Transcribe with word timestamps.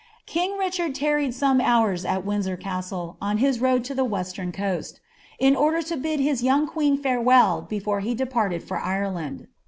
King 0.25 0.57
Uichard 0.57 0.99
lurried 0.99 1.31
some 1.35 1.61
hours 1.61 2.05
a( 2.05 2.19
Windsor 2.19 2.57
Castle, 2.57 3.17
on 3.21 3.37
lii« 3.37 3.59
nrnttt 3.59 3.95
the 3.95 4.01
nestern 4.07 4.51
coast, 4.51 4.99
in 5.37 5.55
order 5.55 5.83
to 5.83 5.95
bid 5.95 6.19
hia 6.19 6.33
young 6.37 6.65
queen 6.65 6.97
lkre«rell 6.99 7.67
btfaic 7.69 7.99
b 8.07 8.15
deiMitcd 8.15 8.63
for 8.63 8.79
Ireland. 8.79 9.45